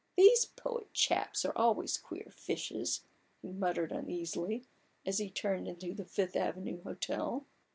[0.17, 3.01] "These poet chaps are always queer fishes,"
[3.43, 4.65] he muttered uneasily,
[5.05, 7.45] as he turned into the Fifth Avenue Hotel.